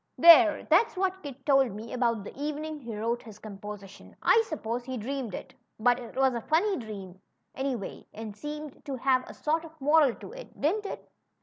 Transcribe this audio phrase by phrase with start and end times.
[0.17, 0.63] There!
[0.67, 4.15] that's what Kit told me about the evening he wrote his composition.
[4.23, 7.21] I suppose he dreamed it; but it was a funny dream,
[7.53, 10.59] any way, and seemed to have a sort of moral to it.
[10.59, 11.07] Didn't it